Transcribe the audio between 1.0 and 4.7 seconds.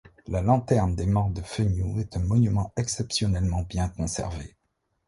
morts de Fenioux est un monument exceptionnellement bien conservé.